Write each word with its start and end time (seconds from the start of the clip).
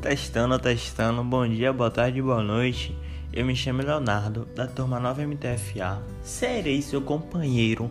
testando, 0.00 0.58
testando. 0.58 1.22
Bom 1.22 1.46
dia, 1.46 1.72
boa 1.72 1.90
tarde, 1.90 2.22
boa 2.22 2.42
noite. 2.42 2.96
Eu 3.32 3.44
me 3.44 3.54
chamo 3.54 3.82
Leonardo, 3.82 4.46
da 4.54 4.66
turma 4.66 4.98
9 4.98 5.26
MTFA. 5.26 6.02
Serei 6.22 6.80
seu 6.82 7.00
companheiro 7.00 7.90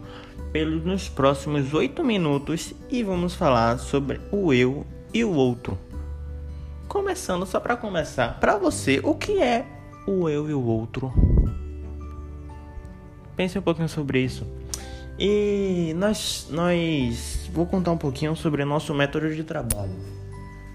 pelos 0.52 0.84
nos 0.84 1.08
próximos 1.08 1.74
8 1.74 2.04
minutos 2.04 2.74
e 2.90 3.04
vamos 3.04 3.36
falar 3.36 3.78
sobre 3.78 4.20
o 4.32 4.54
eu 4.54 4.86
e 5.14 5.24
o 5.24 5.32
outro. 5.34 5.78
Começando 6.88 7.46
só 7.46 7.60
para 7.60 7.78
começar, 7.78 8.40
para 8.40 8.58
você, 8.58 9.00
o 9.04 9.14
que 9.14 9.42
é 9.42 9.66
o 10.08 10.28
eu 10.28 10.50
e 10.50 10.54
o 10.54 10.64
outro? 10.64 11.14
Pense 13.36 13.58
um 13.58 13.62
pouquinho 13.62 13.88
sobre 13.88 14.22
isso. 14.22 14.46
E 15.18 15.94
nós, 15.98 16.48
nós 16.50 17.50
vou 17.54 17.66
contar 17.66 17.92
um 17.92 17.98
pouquinho 17.98 18.36
sobre 18.36 18.64
o 18.64 18.66
nosso 18.66 18.94
método 18.94 19.34
de 19.34 19.44
trabalho. 19.44 20.19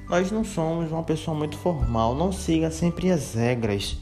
Nós 0.08 0.30
não 0.30 0.44
somos 0.44 0.92
uma 0.92 1.02
pessoa 1.02 1.36
muito 1.36 1.56
formal, 1.56 2.14
não 2.14 2.30
siga 2.30 2.70
sempre 2.70 3.10
as 3.10 3.34
regras. 3.34 3.96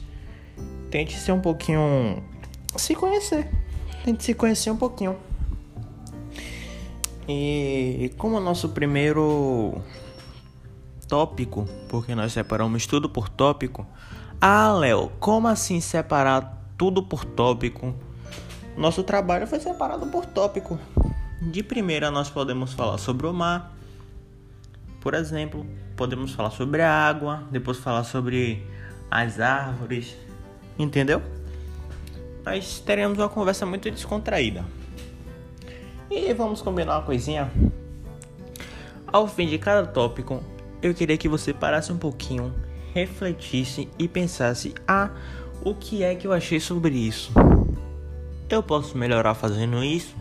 Tente 0.91 1.17
ser 1.17 1.31
um 1.31 1.39
pouquinho 1.39 2.23
se 2.75 2.95
conhecer. 2.95 3.49
Tente 4.03 4.23
se 4.23 4.33
conhecer 4.33 4.69
um 4.69 4.77
pouquinho. 4.77 5.15
E 7.27 8.11
como 8.17 8.39
nosso 8.39 8.69
primeiro 8.69 9.81
tópico, 11.07 11.65
porque 11.87 12.13
nós 12.13 12.33
separamos 12.33 12.85
tudo 12.85 13.07
por 13.09 13.29
tópico. 13.29 13.85
Ah, 14.41 14.73
Léo, 14.73 15.11
como 15.19 15.47
assim 15.47 15.79
separar 15.79 16.61
tudo 16.77 17.03
por 17.03 17.23
tópico? 17.23 17.93
Nosso 18.75 19.03
trabalho 19.03 19.47
foi 19.47 19.59
separado 19.59 20.07
por 20.07 20.25
tópico. 20.25 20.77
De 21.41 21.63
primeira, 21.63 22.09
nós 22.09 22.29
podemos 22.29 22.73
falar 22.73 22.97
sobre 22.97 23.27
o 23.27 23.33
mar, 23.33 23.72
por 25.03 25.13
exemplo, 25.15 25.65
podemos 25.97 26.31
falar 26.31 26.49
sobre 26.51 26.81
a 26.81 26.89
água, 26.89 27.43
depois 27.51 27.77
falar 27.77 28.05
sobre 28.05 28.65
as 29.11 29.37
árvores, 29.37 30.15
entendeu? 30.79 31.21
Nós 32.45 32.79
teremos 32.79 33.17
uma 33.17 33.27
conversa 33.27 33.65
muito 33.65 33.91
descontraída. 33.91 34.63
E 36.09 36.33
vamos 36.33 36.61
combinar 36.61 36.99
uma 36.99 37.05
coisinha. 37.05 37.51
Ao 39.05 39.27
fim 39.27 39.45
de 39.45 39.57
cada 39.57 39.85
tópico, 39.85 40.41
eu 40.81 40.93
queria 40.93 41.17
que 41.17 41.27
você 41.27 41.53
parasse 41.53 41.91
um 41.91 41.97
pouquinho, 41.97 42.53
refletisse 42.93 43.89
e 43.99 44.07
pensasse: 44.07 44.73
ah, 44.87 45.09
o 45.65 45.75
que 45.75 46.01
é 46.01 46.15
que 46.15 46.25
eu 46.25 46.31
achei 46.31 46.61
sobre 46.61 46.95
isso? 46.95 47.33
Eu 48.49 48.63
posso 48.63 48.97
melhorar 48.97 49.33
fazendo 49.33 49.83
isso? 49.83 50.15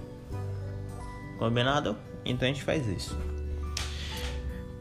Combinado? 1.39 1.97
Então 2.25 2.49
a 2.49 2.53
gente 2.53 2.65
faz 2.65 2.85
isso. 2.89 3.17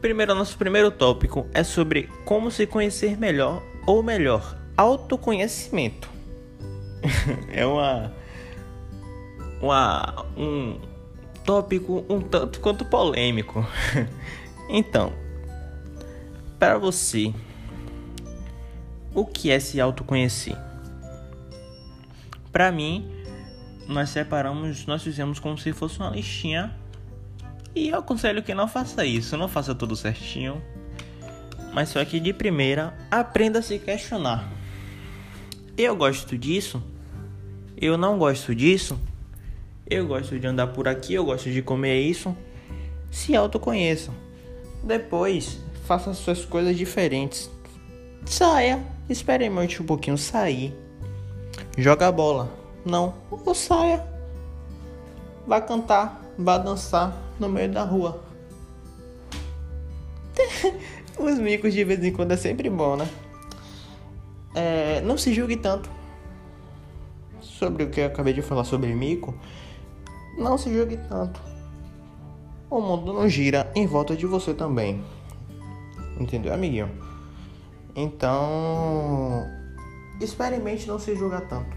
Primeiro, 0.02 0.34
nosso 0.34 0.58
primeiro 0.58 0.90
tópico 0.90 1.46
é 1.54 1.62
sobre 1.62 2.10
como 2.24 2.50
se 2.50 2.66
conhecer 2.66 3.16
melhor, 3.16 3.62
ou 3.86 4.02
melhor, 4.02 4.58
autoconhecimento. 4.76 6.10
é 7.48 7.64
uma, 7.64 8.12
uma 9.60 10.26
um 10.36 10.80
tópico 11.44 12.04
um 12.08 12.20
tanto 12.20 12.58
quanto 12.58 12.84
polêmico. 12.84 13.64
então, 14.68 15.12
para 16.58 16.78
você, 16.78 17.32
o 19.14 19.24
que 19.24 19.52
é 19.52 19.60
se 19.60 19.80
autoconhecer? 19.80 20.56
Para 22.50 22.72
mim, 22.72 23.08
nós 23.86 24.10
separamos, 24.10 24.84
nós 24.84 25.00
fizemos 25.00 25.38
como 25.38 25.56
se 25.56 25.72
fosse 25.72 26.00
uma 26.00 26.10
listinha. 26.10 26.81
E 27.74 27.88
eu 27.88 27.98
aconselho 27.98 28.42
que 28.42 28.54
não 28.54 28.68
faça 28.68 29.04
isso, 29.04 29.36
não 29.36 29.48
faça 29.48 29.74
tudo 29.74 29.96
certinho. 29.96 30.62
Mas 31.72 31.88
só 31.88 32.04
que 32.04 32.20
de 32.20 32.32
primeira, 32.32 32.94
aprenda 33.10 33.60
a 33.60 33.62
se 33.62 33.78
questionar. 33.78 34.50
Eu 35.76 35.96
gosto 35.96 36.36
disso? 36.36 36.82
Eu 37.76 37.96
não 37.96 38.18
gosto 38.18 38.54
disso? 38.54 38.98
Eu 39.88 40.06
gosto 40.06 40.38
de 40.38 40.46
andar 40.46 40.68
por 40.68 40.86
aqui, 40.86 41.14
eu 41.14 41.24
gosto 41.24 41.50
de 41.50 41.62
comer 41.62 42.00
isso. 42.00 42.36
Se 43.10 43.34
autoconheça. 43.34 44.12
Depois, 44.84 45.58
faça 45.86 46.12
suas 46.12 46.44
coisas 46.44 46.76
diferentes. 46.76 47.50
Saia, 48.26 48.84
experimente 49.08 49.82
um 49.82 49.86
pouquinho 49.86 50.18
sair. 50.18 50.74
Joga 51.76 52.12
bola 52.12 52.62
não. 52.84 53.14
Ou 53.30 53.54
saia. 53.54 54.04
Vá 55.46 55.60
cantar, 55.60 56.21
vá 56.38 56.58
dançar 56.58 57.16
no 57.38 57.48
meio 57.48 57.70
da 57.70 57.84
rua. 57.84 58.22
Os 61.18 61.38
micos 61.38 61.72
de 61.72 61.84
vez 61.84 62.02
em 62.04 62.12
quando 62.12 62.32
é 62.32 62.36
sempre 62.36 62.68
bom, 62.68 62.96
né? 62.96 63.08
É, 64.54 65.00
não 65.02 65.16
se 65.16 65.32
julgue 65.32 65.56
tanto 65.56 65.88
sobre 67.40 67.84
o 67.84 67.90
que 67.90 68.00
eu 68.00 68.06
acabei 68.06 68.32
de 68.32 68.42
falar 68.42 68.64
sobre 68.64 68.92
mico. 68.94 69.34
Não 70.36 70.58
se 70.58 70.72
julgue 70.72 70.98
tanto. 71.08 71.40
O 72.68 72.80
mundo 72.80 73.12
não 73.12 73.28
gira 73.28 73.70
em 73.74 73.86
volta 73.86 74.16
de 74.16 74.26
você 74.26 74.52
também. 74.52 75.04
Entendeu, 76.18 76.52
amiguinho? 76.52 76.90
Então, 77.94 79.46
experimente 80.20 80.88
não 80.88 80.98
se 80.98 81.14
julgar 81.14 81.42
tanto. 81.42 81.76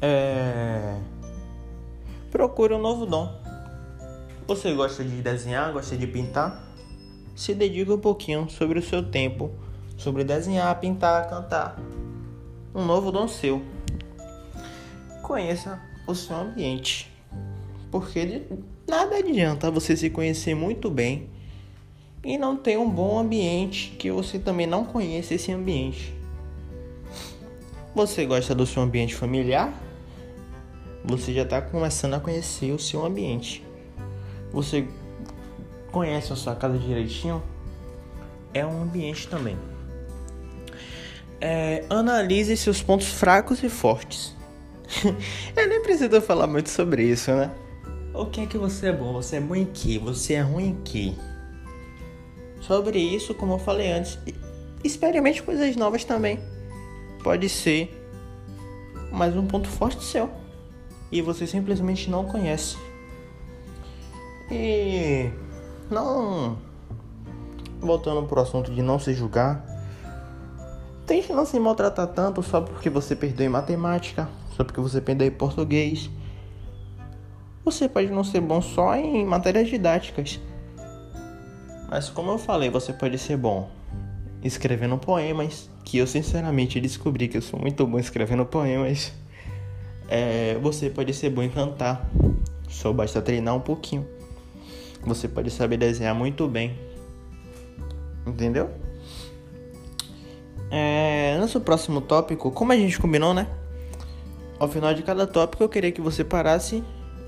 É... 0.00 0.96
Procure 2.30 2.74
um 2.74 2.78
novo 2.78 3.06
dom. 3.06 3.28
Você 4.46 4.72
gosta 4.72 5.02
de 5.02 5.20
desenhar, 5.20 5.72
gosta 5.72 5.96
de 5.96 6.06
pintar? 6.06 6.64
Se 7.34 7.52
dedique 7.54 7.90
um 7.90 7.98
pouquinho 7.98 8.48
sobre 8.48 8.78
o 8.78 8.82
seu 8.82 9.02
tempo, 9.02 9.50
sobre 9.96 10.22
desenhar, 10.22 10.78
pintar, 10.78 11.28
cantar. 11.28 11.76
Um 12.72 12.84
novo 12.84 13.10
dom 13.10 13.26
seu. 13.26 13.60
Conheça 15.22 15.82
o 16.06 16.14
seu 16.14 16.36
ambiente. 16.36 17.12
Porque 17.90 18.42
nada 18.88 19.16
adianta 19.16 19.68
você 19.68 19.96
se 19.96 20.08
conhecer 20.08 20.54
muito 20.54 20.88
bem 20.88 21.28
e 22.24 22.38
não 22.38 22.56
ter 22.56 22.78
um 22.78 22.88
bom 22.88 23.18
ambiente 23.18 23.90
que 23.98 24.08
você 24.10 24.38
também 24.38 24.68
não 24.68 24.84
conhece 24.84 25.34
esse 25.34 25.50
ambiente. 25.50 26.14
Você 27.92 28.24
gosta 28.24 28.54
do 28.54 28.64
seu 28.64 28.84
ambiente 28.84 29.16
familiar? 29.16 29.89
Você 31.04 31.32
já 31.32 31.42
está 31.42 31.62
começando 31.62 32.14
a 32.14 32.20
conhecer 32.20 32.72
o 32.72 32.78
seu 32.78 33.04
ambiente. 33.04 33.64
Você 34.52 34.86
conhece 35.90 36.32
a 36.32 36.36
sua 36.36 36.54
casa 36.54 36.78
direitinho? 36.78 37.42
É 38.52 38.64
um 38.64 38.82
ambiente 38.82 39.28
também. 39.28 39.56
É, 41.40 41.84
analise 41.88 42.56
seus 42.56 42.82
pontos 42.82 43.08
fracos 43.08 43.62
e 43.62 43.68
fortes. 43.68 44.36
Eu 45.56 45.68
nem 45.68 45.82
preciso 45.82 46.20
falar 46.20 46.46
muito 46.46 46.68
sobre 46.68 47.04
isso, 47.04 47.30
né? 47.30 47.50
O 48.12 48.26
que 48.26 48.42
é 48.42 48.46
que 48.46 48.58
você 48.58 48.88
é 48.88 48.92
bom? 48.92 49.12
Você 49.14 49.36
é 49.36 49.40
bom 49.40 49.54
em 49.54 49.64
que? 49.64 49.98
Você 49.98 50.34
é 50.34 50.40
ruim 50.40 50.70
em 50.70 50.82
que? 50.82 51.16
Sobre 52.60 52.98
isso, 52.98 53.34
como 53.34 53.54
eu 53.54 53.58
falei 53.58 53.90
antes, 53.90 54.18
experimente 54.84 55.42
coisas 55.42 55.74
novas 55.76 56.04
também. 56.04 56.38
Pode 57.22 57.48
ser 57.48 57.96
mais 59.10 59.34
um 59.34 59.46
ponto 59.46 59.68
forte 59.68 60.04
seu 60.04 60.39
e 61.10 61.20
você 61.20 61.46
simplesmente 61.46 62.10
não 62.10 62.24
conhece. 62.24 62.76
E 64.50 65.30
não 65.90 66.58
voltando 67.80 68.26
pro 68.26 68.40
assunto 68.40 68.72
de 68.72 68.82
não 68.82 68.98
se 68.98 69.14
julgar, 69.14 69.64
tente 71.06 71.32
não 71.32 71.46
se 71.46 71.58
maltratar 71.58 72.06
tanto 72.08 72.42
só 72.42 72.60
porque 72.60 72.90
você 72.90 73.16
perdeu 73.16 73.46
em 73.46 73.50
matemática, 73.50 74.28
só 74.56 74.64
porque 74.64 74.80
você 74.80 75.00
perdeu 75.00 75.26
em 75.26 75.30
português. 75.30 76.10
Você 77.64 77.88
pode 77.88 78.10
não 78.10 78.24
ser 78.24 78.40
bom 78.40 78.60
só 78.60 78.94
em 78.96 79.24
matérias 79.24 79.68
didáticas. 79.68 80.40
Mas 81.88 82.08
como 82.08 82.30
eu 82.30 82.38
falei, 82.38 82.70
você 82.70 82.92
pode 82.92 83.18
ser 83.18 83.36
bom 83.36 83.68
escrevendo 84.42 84.96
poemas, 84.96 85.68
que 85.84 85.98
eu 85.98 86.06
sinceramente 86.06 86.80
descobri 86.80 87.28
que 87.28 87.36
eu 87.36 87.42
sou 87.42 87.60
muito 87.60 87.86
bom 87.86 87.98
escrevendo 87.98 88.46
poemas. 88.46 89.12
É, 90.10 90.58
você 90.60 90.90
pode 90.90 91.14
ser 91.14 91.30
bom 91.30 91.40
em 91.40 91.48
cantar, 91.48 92.10
só 92.68 92.92
basta 92.92 93.22
treinar 93.22 93.54
um 93.54 93.60
pouquinho. 93.60 94.04
Você 95.04 95.28
pode 95.28 95.50
saber 95.50 95.76
desenhar 95.76 96.14
muito 96.16 96.48
bem, 96.48 96.76
entendeu? 98.26 98.68
É, 100.68 101.38
nosso 101.38 101.60
próximo 101.60 102.00
tópico, 102.00 102.50
como 102.50 102.72
a 102.72 102.76
gente 102.76 102.98
combinou, 102.98 103.32
né? 103.32 103.46
Ao 104.58 104.68
final 104.68 104.92
de 104.92 105.02
cada 105.04 105.28
tópico, 105.28 105.62
eu 105.62 105.68
queria 105.68 105.92
que 105.92 106.00
você 106.00 106.24
parasse 106.24 106.82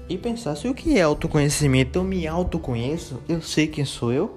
e 0.09 0.19
pensasse: 0.19 0.67
o 0.67 0.75
que 0.75 0.99
é 0.99 1.03
autoconhecimento? 1.03 2.01
Eu 2.01 2.05
me 2.05 2.27
autoconheço? 2.27 3.23
Eu 3.29 3.41
sei 3.41 3.69
quem 3.69 3.85
sou 3.85 4.13
eu? 4.13 4.37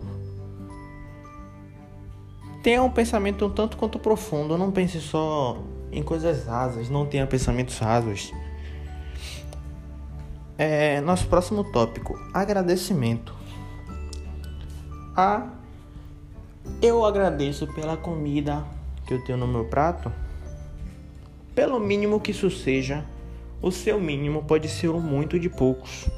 Tenha 2.64 2.82
um 2.82 2.90
pensamento 2.90 3.46
um 3.46 3.50
tanto 3.50 3.76
quanto 3.76 4.00
profundo, 4.00 4.58
não 4.58 4.72
pense 4.72 5.00
só 5.00 5.62
em 5.96 6.04
coisas 6.04 6.46
rasas, 6.46 6.90
não 6.90 7.06
tenha 7.06 7.26
pensamentos 7.26 7.80
rasos. 7.80 8.34
É, 10.58 11.00
nosso 11.00 11.26
próximo 11.28 11.64
tópico: 11.64 12.20
agradecimento. 12.34 13.34
Eu 16.82 17.06
agradeço 17.06 17.66
pela 17.74 17.96
comida 17.96 18.66
que 19.08 19.14
eu 19.14 19.24
tenho 19.24 19.38
no 19.38 19.48
meu 19.48 19.64
prato. 19.66 20.12
Pelo 21.56 21.80
mínimo 21.80 22.20
que 22.20 22.32
isso 22.32 22.52
seja, 22.52 23.06
o 23.62 23.72
seu 23.72 23.98
mínimo 23.98 24.44
pode 24.44 24.68
ser 24.68 24.90
o 24.90 25.00
muito 25.00 25.40
de 25.40 25.50
poucos, 25.50 26.10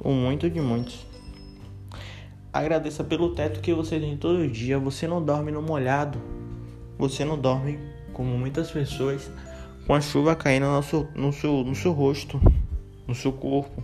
o 0.00 0.12
muito 0.12 0.48
de 0.48 0.60
muitos. 0.60 1.04
Agradeça 2.52 3.02
pelo 3.02 3.34
teto 3.34 3.60
que 3.60 3.74
você 3.74 3.98
tem 3.98 4.16
todo 4.16 4.46
dia. 4.48 4.78
Você 4.78 5.08
não 5.08 5.22
dorme 5.22 5.50
no 5.50 5.60
molhado. 5.60 6.20
Você 6.96 7.24
não 7.24 7.38
dorme 7.38 7.78
como 8.18 8.36
muitas 8.36 8.68
pessoas 8.68 9.30
com 9.86 9.94
a 9.94 10.00
chuva 10.00 10.34
caindo 10.34 10.66
no 10.66 10.82
seu, 10.82 11.08
no 11.14 11.32
seu, 11.32 11.52
no 11.62 11.74
seu 11.76 11.92
rosto, 11.92 12.40
no 13.06 13.14
seu 13.14 13.30
corpo. 13.30 13.80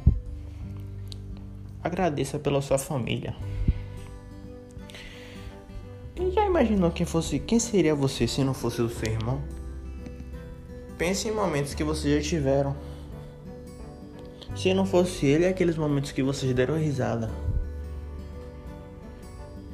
Agradeça 1.80 2.36
pela 2.36 2.60
sua 2.60 2.76
família. 2.76 3.36
E 6.16 6.32
já 6.32 6.44
imaginou 6.44 6.90
quem 6.90 7.06
fosse, 7.06 7.38
quem 7.38 7.60
seria 7.60 7.94
você 7.94 8.26
se 8.26 8.42
não 8.42 8.52
fosse 8.52 8.82
o 8.82 8.88
seu 8.88 9.12
irmão? 9.12 9.40
Pense 10.98 11.28
em 11.28 11.32
momentos 11.32 11.72
que 11.72 11.84
vocês 11.84 12.24
já 12.24 12.28
tiveram. 12.28 12.74
Se 14.56 14.74
não 14.74 14.84
fosse 14.84 15.26
ele, 15.26 15.46
aqueles 15.46 15.76
momentos 15.76 16.10
que 16.10 16.24
vocês 16.24 16.52
deram 16.52 16.76
risada. 16.76 17.30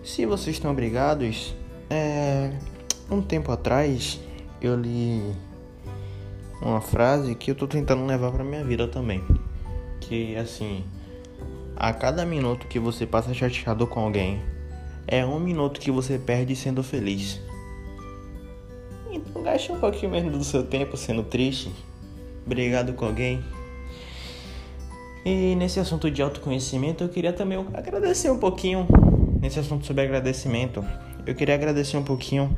Se 0.05 0.27
vocês 0.27 0.57
estão 0.57 0.75
brigados, 0.75 1.55
é... 1.89 2.53
um 3.11 3.23
tempo 3.23 3.51
atrás 3.53 4.21
eu 4.61 4.77
li 4.77 5.23
uma 6.61 6.81
frase 6.81 7.35
que 7.35 7.51
eu 7.51 7.55
tô 7.55 7.67
tentando 7.67 8.05
levar 8.05 8.31
para 8.31 8.45
minha 8.45 8.65
vida 8.65 8.87
também. 8.87 9.25
Que 10.01 10.37
assim, 10.37 10.85
a 11.77 11.93
cada 11.93 12.25
minuto 12.27 12.67
que 12.67 12.79
você 12.79 13.07
passa 13.07 13.33
chateado 13.33 13.87
com 13.87 14.01
alguém, 14.01 14.41
é 15.07 15.25
um 15.25 15.41
minuto 15.41 15.81
que 15.81 15.91
você 15.91 16.19
perde 16.19 16.55
sendo 16.55 16.83
feliz. 16.83 17.41
Então 19.11 19.43
gaste 19.43 19.73
um 19.73 19.81
pouquinho 19.81 20.13
menos 20.13 20.37
do 20.37 20.45
seu 20.45 20.63
tempo 20.63 20.97
sendo 20.97 21.23
triste, 21.23 21.73
brigado 22.47 22.93
com 22.93 23.07
alguém. 23.07 23.43
E 25.25 25.55
nesse 25.55 25.79
assunto 25.81 26.11
de 26.11 26.23
autoconhecimento, 26.23 27.05
eu 27.05 27.09
queria 27.09 27.33
também 27.33 27.59
agradecer 27.75 28.31
um 28.31 28.39
pouquinho. 28.39 28.87
Nesse 29.41 29.59
assunto 29.59 29.87
sobre 29.87 30.03
agradecimento, 30.03 30.85
eu 31.27 31.35
queria 31.35 31.55
agradecer 31.55 31.97
um 31.97 32.03
pouquinho 32.03 32.57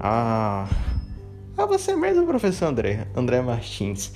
a, 0.00 0.66
a 1.62 1.66
você 1.66 1.94
mesmo, 1.94 2.26
professor 2.26 2.66
André, 2.66 3.06
André 3.14 3.40
Martins. 3.40 4.12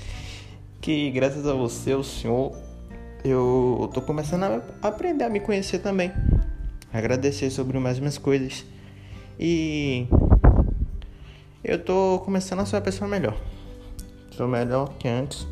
Que 0.81 1.11
graças 1.13 1.47
a 1.47 1.55
você, 1.55 1.95
o 1.95 2.03
senhor 2.03 2.53
eu 3.25 3.89
tô 3.95 4.03
começando 4.03 4.43
a 4.43 4.63
aprender 4.83 5.25
a 5.25 5.29
me 5.29 5.39
conhecer 5.39 5.79
também. 5.79 6.13
Agradecer 6.93 7.51
sobre 7.51 7.79
mais 7.79 8.01
minhas 8.01 8.19
coisas. 8.19 8.65
E 9.39 10.09
eu 11.63 11.83
tô 11.83 12.21
começando 12.25 12.61
a 12.61 12.67
ser 12.67 12.77
uma 12.77 12.83
pessoa 12.83 13.09
melhor. 13.09 13.37
Sou 14.33 14.49
melhor 14.49 14.95
que 14.99 15.07
antes. 15.07 15.47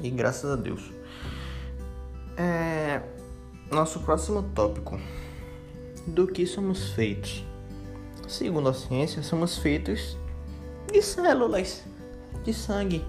E 0.00 0.08
graças 0.08 0.48
a 0.50 0.56
Deus. 0.56 0.92
É... 2.36 3.00
Nosso 3.72 3.98
próximo 4.00 4.42
tópico. 4.54 5.00
Do 6.06 6.28
que 6.28 6.46
somos 6.46 6.90
feitos? 6.92 7.44
Segundo 8.28 8.68
a 8.68 8.74
ciência, 8.74 9.22
somos 9.22 9.58
feitos 9.58 10.16
de 10.94 11.02
células, 11.02 11.82
de 12.44 12.54
sangue. 12.54 13.04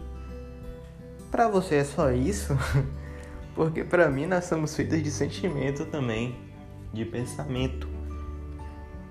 Para 1.29 1.47
você 1.47 1.75
é 1.75 1.83
só 1.83 2.11
isso? 2.11 2.57
Porque 3.53 3.83
para 3.83 4.09
mim 4.09 4.25
nós 4.25 4.45
somos 4.45 4.75
feitos 4.75 5.03
de 5.03 5.11
sentimento 5.11 5.85
também, 5.85 6.35
de 6.91 7.05
pensamento. 7.05 7.87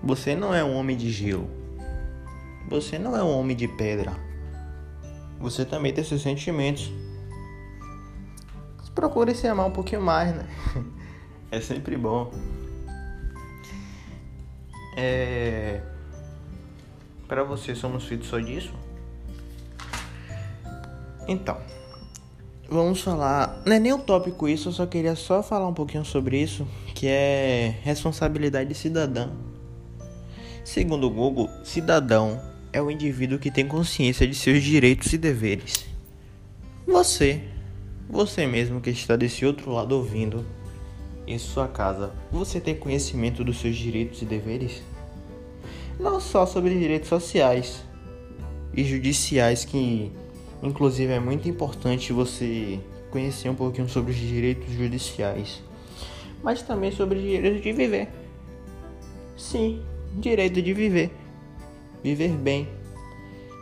Você 0.03 0.35
não 0.35 0.53
é 0.53 0.65
um 0.65 0.75
homem 0.75 0.97
de 0.97 1.09
gelo. 1.09 1.49
Você 2.69 2.99
não 2.99 3.17
é 3.17 3.23
um 3.23 3.31
homem 3.39 3.57
de 3.57 3.69
pedra. 3.69 4.13
Você 5.39 5.65
também 5.65 5.95
tem 5.95 6.03
seus 6.03 6.23
sentimentos. 6.23 6.93
Procure 8.93 9.35
se 9.35 9.47
amar 9.47 9.67
um 9.67 9.73
pouquinho 9.73 10.03
mais, 10.03 10.35
né? 10.35 10.47
É 11.51 11.61
sempre 11.61 11.97
bom. 11.97 12.33
É... 14.97 15.81
Para 17.29 17.43
você 17.43 17.75
somos 17.75 18.05
feitos 18.05 18.29
só 18.29 18.39
disso? 18.39 18.73
Então, 21.27 21.59
vamos 22.69 23.01
falar. 23.01 23.63
Não 23.65 23.75
é 23.75 23.81
nem 23.81 23.93
um 23.93 24.01
tópico 24.01 24.49
isso, 24.49 24.69
eu 24.69 24.73
só 24.73 24.87
queria 24.87 25.17
só 25.17 25.43
falar 25.43 25.67
um 25.67 25.75
pouquinho 25.75 26.05
sobre 26.05 26.41
isso, 26.41 26.67
que 26.95 27.07
é 27.07 27.79
responsabilidade 27.83 28.75
cidadã. 28.75 29.31
Segundo 30.65 31.07
o 31.07 31.11
Google, 31.11 31.49
cidadão 31.63 32.41
é 32.73 32.81
o 32.81 32.91
indivíduo 32.91 33.39
que 33.39 33.51
tem 33.51 33.67
consciência 33.67 34.27
de 34.27 34.35
seus 34.35 34.63
direitos 34.63 35.13
e 35.13 35.19
deveres. 35.19 35.87
Você, 36.87 37.43
você 38.09 38.47
mesmo 38.47 38.81
que 38.81 38.91
está 38.91 39.17
desse 39.17 39.47
outro 39.47 39.71
lado 39.71 39.93
ouvindo, 39.93 40.45
em 41.27 41.39
sua 41.39 41.67
casa, 41.67 42.13
você 42.31 42.61
tem 42.61 42.75
conhecimento 42.75 43.43
dos 43.43 43.59
seus 43.59 43.77
direitos 43.77 44.21
e 44.21 44.27
deveres? 44.27 44.83
Não 45.99 46.21
só 46.21 46.45
sobre 46.47 46.79
direitos 46.79 47.09
sociais 47.09 47.85
e 48.75 48.85
judiciais 48.85 49.65
que 49.65 50.13
Inclusive 50.65 51.13
é 51.13 51.21
muito 51.21 51.47
importante 51.47 52.11
você 52.11 52.81
conhecer 53.11 53.51
um 53.51 53.55
pouquinho 53.55 53.87
sobre 53.87 54.13
os 54.13 54.17
direitos 54.17 54.73
judiciais, 54.73 55.63
mas 56.43 56.63
também 56.63 56.91
sobre 56.91 57.19
o 57.19 57.23
direito 57.23 57.63
de 57.63 57.73
viver. 57.73 58.09
Sim, 59.37 59.83
direito 60.15 60.63
de 60.63 60.73
viver. 60.73 61.13
Viver 62.03 62.31
bem. 62.31 62.67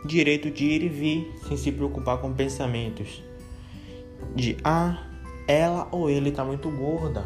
Direito 0.05 0.49
de 0.49 0.63
ir 0.63 0.83
e 0.83 0.87
vir 0.87 1.35
sem 1.45 1.57
se 1.57 1.73
preocupar 1.73 2.19
com 2.19 2.31
pensamentos. 2.31 3.21
De 4.33 4.55
ah, 4.63 5.05
ela 5.45 5.89
ou 5.91 6.09
ele 6.09 6.31
tá 6.31 6.45
muito 6.45 6.71
gorda. 6.71 7.25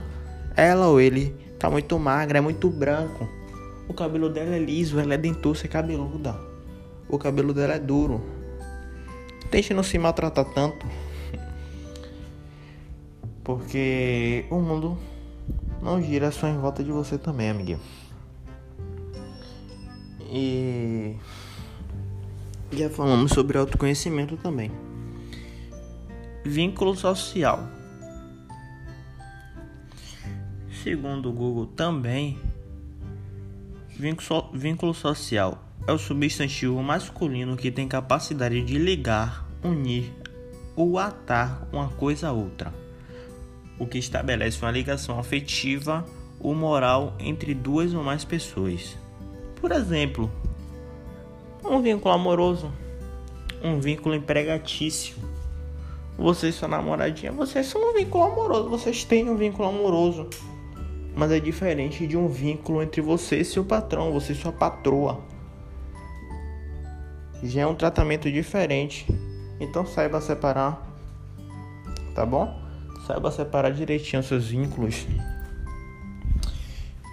Ela 0.55 0.87
ou 0.87 0.99
ele 0.99 1.35
tá 1.59 1.69
muito 1.69 1.99
magra, 1.99 2.39
é 2.39 2.41
muito 2.41 2.67
branco. 2.67 3.29
O 3.87 3.93
cabelo 3.93 4.29
dela 4.29 4.55
é 4.55 4.59
liso, 4.59 4.99
ela 4.99 5.13
é 5.13 5.17
dentuça, 5.17 5.65
é 5.65 5.69
cabeluda. 5.69 6.37
O 7.09 7.17
cabelo 7.17 7.53
dela 7.53 7.73
é 7.73 7.79
duro. 7.79 8.21
Tente 9.49 9.73
não 9.73 9.83
se 9.83 9.97
maltratar 9.97 10.45
tanto. 10.53 10.85
Porque 13.43 14.45
o 14.49 14.59
mundo 14.59 14.97
não 15.81 16.01
gira 16.01 16.31
só 16.31 16.47
em 16.47 16.57
volta 16.57 16.83
de 16.83 16.91
você 16.91 17.17
também, 17.17 17.49
amiguinho. 17.49 17.79
E 20.29 21.15
já 22.71 22.89
falamos 22.89 23.31
sobre 23.31 23.57
autoconhecimento 23.57 24.35
também. 24.35 24.69
Vínculo 26.43 26.93
social. 26.95 27.69
Segundo 30.83 31.29
o 31.29 31.33
Google 31.33 31.67
também, 31.67 32.37
vínculo 33.97 34.93
social 34.93 35.57
é 35.87 35.91
o 35.91 35.97
substantivo 35.97 36.81
masculino 36.83 37.57
que 37.57 37.71
tem 37.71 37.87
capacidade 37.87 38.61
de 38.61 38.77
ligar, 38.77 39.49
unir 39.63 40.13
ou 40.75 40.99
atar 40.99 41.67
uma 41.71 41.89
coisa 41.89 42.27
a 42.27 42.31
outra, 42.31 42.71
o 43.79 43.87
que 43.87 43.97
estabelece 43.97 44.61
uma 44.61 44.69
ligação 44.69 45.17
afetiva 45.17 46.05
ou 46.39 46.53
moral 46.53 47.15
entre 47.17 47.55
duas 47.55 47.95
ou 47.95 48.03
mais 48.03 48.23
pessoas. 48.23 48.95
Por 49.59 49.71
exemplo, 49.71 50.31
um 51.65 51.81
vínculo 51.81 52.13
amoroso, 52.13 52.71
um 53.63 53.79
vínculo 53.79 54.13
empregatício. 54.13 55.15
Você 56.15 56.49
e 56.49 56.51
sua 56.51 56.67
namoradinha, 56.67 57.31
vocês 57.31 57.65
são 57.65 57.91
um 57.91 57.93
vínculo 57.93 58.23
amoroso, 58.23 58.69
vocês 58.69 59.03
têm 59.03 59.27
um 59.27 59.35
vínculo 59.35 59.67
amoroso. 59.67 60.29
Mas 61.17 61.31
é 61.31 61.39
diferente 61.39 62.05
de 62.05 62.15
um 62.15 62.27
vínculo 62.27 62.81
entre 62.81 63.01
você 63.01 63.39
e 63.39 63.45
seu 63.45 63.65
patrão, 63.65 64.13
você 64.13 64.33
e 64.33 64.35
sua 64.35 64.51
patroa 64.51 65.19
já 67.43 67.61
é 67.61 67.67
um 67.67 67.75
tratamento 67.75 68.31
diferente. 68.31 69.05
Então 69.59 69.85
saiba 69.85 70.21
separar, 70.21 70.87
tá 72.13 72.25
bom? 72.25 72.61
Saiba 73.05 73.31
separar 73.31 73.71
direitinho 73.71 74.23
seus 74.23 74.47
vínculos. 74.47 75.07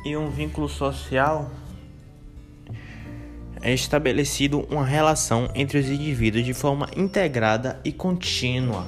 E 0.04 0.16
um 0.16 0.28
vínculo 0.30 0.68
social 0.68 1.50
é 3.62 3.73
estabelecido 3.73 4.66
uma 4.70 4.84
relação 4.84 5.49
entre 5.54 5.78
os 5.78 5.88
indivíduos 5.88 6.44
de 6.44 6.52
forma 6.52 6.88
integrada 6.94 7.80
e 7.82 7.92
contínua. 7.92 8.87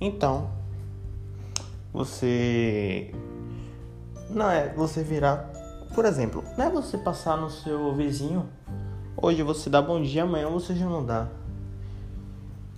Então, 0.00 0.61
você 1.92 3.12
não 4.30 4.50
é 4.50 4.72
você 4.74 5.02
virar, 5.02 5.50
por 5.94 6.04
exemplo, 6.04 6.42
não 6.56 6.64
é 6.64 6.70
você 6.70 6.96
passar 6.96 7.36
no 7.36 7.50
seu 7.50 7.94
vizinho 7.94 8.48
Hoje 9.24 9.40
você 9.44 9.70
dá 9.70 9.80
bom 9.80 10.02
dia, 10.02 10.24
amanhã 10.24 10.48
você 10.48 10.74
já 10.74 10.86
não 10.86 11.04
dá. 11.04 11.28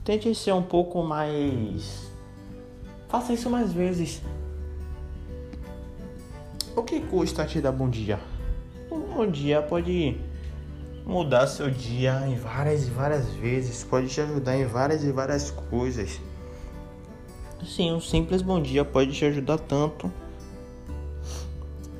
Tente 0.04 0.34
ser 0.34 0.52
um 0.52 0.62
pouco 0.62 1.02
mais. 1.02 2.10
Faça 3.08 3.32
isso 3.32 3.48
mais 3.48 3.72
vezes. 3.72 4.20
o 6.76 6.82
que 6.82 7.00
custa 7.00 7.46
te 7.46 7.62
dar 7.62 7.72
bom 7.72 7.88
dia? 7.88 8.20
Um 8.90 9.00
bom 9.14 9.26
dia 9.26 9.62
pode 9.62 10.20
mudar 11.06 11.46
seu 11.46 11.70
dia 11.70 12.26
em 12.26 12.36
várias 12.36 12.88
e 12.88 12.90
várias 12.90 13.26
vezes, 13.28 13.82
pode 13.84 14.08
te 14.08 14.20
ajudar 14.20 14.56
em 14.56 14.66
várias 14.66 15.02
e 15.02 15.12
várias 15.12 15.50
coisas. 15.50 16.20
Sim, 17.64 17.92
um 17.92 18.00
simples 18.00 18.42
bom 18.42 18.60
dia 18.60 18.84
pode 18.84 19.12
te 19.12 19.24
ajudar 19.24 19.58
tanto. 19.58 20.12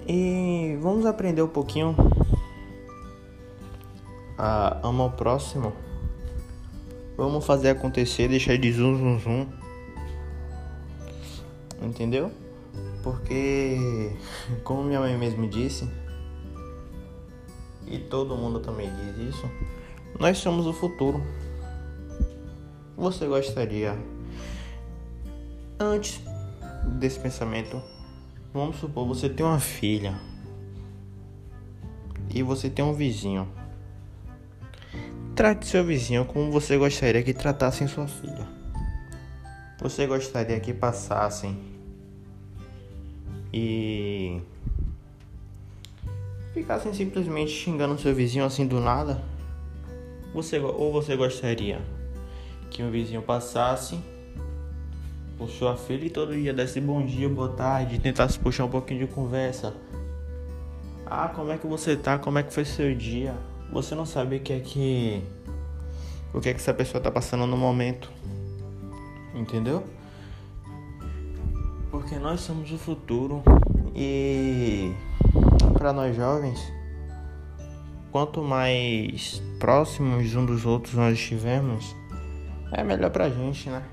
E 0.06 0.76
vamos 0.82 1.06
aprender 1.06 1.40
um 1.40 1.48
pouquinho 1.48 1.96
a 4.36 4.86
amar 4.86 5.06
o 5.06 5.10
próximo. 5.12 5.72
Vamos 7.16 7.46
fazer 7.46 7.70
acontecer, 7.70 8.28
deixar 8.28 8.58
de 8.58 8.70
zoom 8.72 8.98
zoom 8.98 9.18
zoom. 9.18 9.46
Entendeu? 11.80 12.30
Porque, 13.02 14.12
como 14.64 14.84
minha 14.84 15.00
mãe 15.00 15.16
mesmo 15.16 15.48
disse, 15.48 15.88
e 17.86 17.98
todo 17.98 18.36
mundo 18.36 18.60
também 18.60 18.90
diz 18.96 19.34
isso, 19.34 19.50
nós 20.20 20.36
somos 20.36 20.66
o 20.66 20.74
futuro. 20.74 21.22
Você 22.96 23.26
gostaria, 23.26 23.98
antes 25.78 26.20
desse 26.98 27.18
pensamento, 27.18 27.82
vamos 28.52 28.76
supor, 28.76 29.06
você 29.06 29.28
tem 29.28 29.44
uma 29.44 29.60
filha 29.60 30.14
e 32.32 32.42
você 32.42 32.68
tem 32.70 32.84
um 32.84 32.92
vizinho. 32.92 33.48
Trate 35.34 35.66
seu 35.66 35.84
vizinho 35.84 36.24
como 36.24 36.50
você 36.50 36.76
gostaria 36.78 37.22
que 37.22 37.34
tratassem 37.34 37.88
sua 37.88 38.06
filha. 38.06 38.46
Você 39.80 40.06
gostaria 40.06 40.58
que 40.60 40.72
passassem 40.72 41.58
e 43.52 44.40
ficassem 46.52 46.94
simplesmente 46.94 47.50
xingando 47.50 47.98
seu 47.98 48.14
vizinho 48.14 48.44
assim 48.44 48.66
do 48.66 48.80
nada? 48.80 49.22
Você 50.32 50.58
ou 50.58 50.92
você 50.92 51.16
gostaria 51.16 51.80
que 52.70 52.82
um 52.82 52.90
vizinho 52.90 53.22
passasse 53.22 53.98
por 55.36 55.48
sua 55.48 55.76
filha 55.76 56.06
e 56.06 56.10
todo 56.10 56.34
dia 56.34 56.52
desse 56.52 56.80
bom 56.80 57.04
dia, 57.04 57.28
boa 57.28 57.48
tarde, 57.50 57.98
tentasse 57.98 58.38
puxar 58.38 58.64
um 58.64 58.70
pouquinho 58.70 59.06
de 59.06 59.12
conversa? 59.12 59.74
Ah, 61.06 61.28
como 61.28 61.50
é 61.50 61.58
que 61.58 61.66
você 61.66 61.96
tá? 61.96 62.18
Como 62.18 62.38
é 62.38 62.42
que 62.42 62.52
foi 62.52 62.64
seu 62.64 62.94
dia? 62.94 63.34
Você 63.72 63.94
não 63.94 64.06
sabe 64.06 64.36
o 64.36 64.40
que 64.40 64.52
é 64.52 64.60
que 64.60 65.22
o 66.32 66.40
que 66.40 66.48
é 66.48 66.54
que 66.54 66.60
essa 66.60 66.74
pessoa 66.74 67.00
tá 67.00 67.10
passando 67.10 67.46
no 67.46 67.56
momento. 67.56 68.10
Entendeu? 69.34 69.84
porque 71.94 72.18
nós 72.18 72.40
somos 72.40 72.72
o 72.72 72.76
futuro 72.76 73.40
e 73.94 74.92
para 75.74 75.92
nós 75.92 76.16
jovens, 76.16 76.60
quanto 78.10 78.42
mais 78.42 79.40
próximos 79.60 80.34
um 80.34 80.44
dos 80.44 80.66
outros 80.66 80.94
nós 80.94 81.14
estivermos, 81.14 81.94
é 82.72 82.82
melhor 82.82 83.10
pra 83.10 83.30
gente, 83.30 83.70
né? 83.70 83.84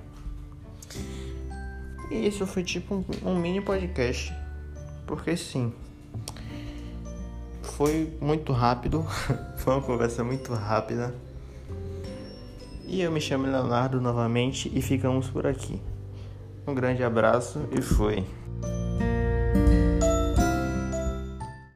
E 2.11 2.27
isso 2.27 2.45
foi 2.45 2.61
tipo 2.61 2.93
um, 2.93 3.29
um 3.31 3.39
mini 3.39 3.61
podcast, 3.61 4.33
porque 5.07 5.37
sim, 5.37 5.73
foi 7.61 8.13
muito 8.19 8.51
rápido, 8.51 9.05
foi 9.57 9.73
uma 9.73 9.81
conversa 9.81 10.21
muito 10.21 10.53
rápida. 10.53 11.15
E 12.85 13.01
eu 13.01 13.09
me 13.09 13.21
chamo 13.21 13.45
Leonardo 13.45 14.01
novamente 14.01 14.69
e 14.75 14.81
ficamos 14.81 15.29
por 15.29 15.47
aqui. 15.47 15.81
Um 16.67 16.75
grande 16.75 17.01
abraço 17.01 17.65
e 17.71 17.81
foi. 17.81 18.25